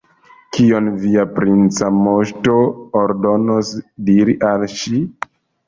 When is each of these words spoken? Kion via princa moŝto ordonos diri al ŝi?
Kion 0.55 0.87
via 1.03 1.25
princa 1.35 1.91
moŝto 1.99 2.57
ordonos 3.03 3.73
diri 4.11 4.39
al 4.51 4.69
ŝi? 4.77 5.07